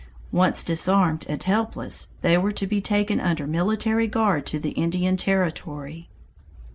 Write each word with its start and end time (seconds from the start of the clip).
Once 0.31 0.63
disarmed 0.63 1.27
and 1.29 1.43
helpless, 1.43 2.07
they 2.23 2.35
were 2.35 2.51
to 2.51 2.65
be 2.65 2.81
taken 2.81 3.19
under 3.19 3.45
military 3.45 4.07
guard 4.07 4.47
to 4.47 4.57
the 4.59 4.71
Indian 4.71 5.15
Territory. 5.15 6.09